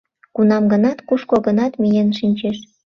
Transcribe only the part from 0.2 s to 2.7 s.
Кунам-гынат кушко-гынат миен шинчеш.